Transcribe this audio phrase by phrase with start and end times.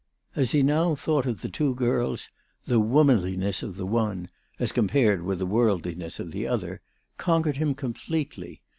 [0.35, 2.29] As he now thought of the two girls,
[2.65, 6.81] the womanliness of the one, as compared with the worldli ness of the other,
[7.17, 8.63] conquered him completely.